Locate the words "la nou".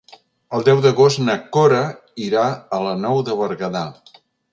2.87-3.21